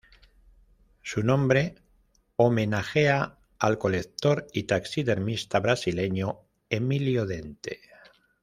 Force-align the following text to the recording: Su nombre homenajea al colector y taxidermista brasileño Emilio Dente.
Su 1.03 1.21
nombre 1.21 1.75
homenajea 2.35 3.37
al 3.59 3.77
colector 3.77 4.47
y 4.51 4.63
taxidermista 4.63 5.59
brasileño 5.59 6.39
Emilio 6.71 7.27
Dente. 7.27 7.81